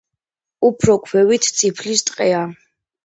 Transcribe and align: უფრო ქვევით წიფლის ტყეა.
უფრო 0.69 0.95
ქვევით 1.07 1.51
წიფლის 1.59 2.03
ტყეა. 2.09 2.41